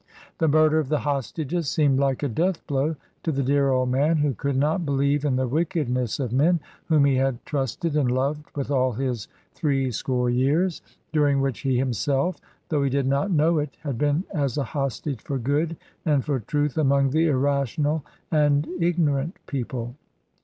[0.39, 4.17] The murder of the hostages seemed like a death blow to the dear old man,
[4.17, 8.47] who could not believe in the wickedness of men whom he had trusted and loved
[8.55, 10.81] with all his threescore years,
[11.13, 12.37] during which he himself,
[12.69, 16.39] though he did not know it, had been as a hostage for good and for
[16.39, 19.93] truth among the irrational and ignorant people.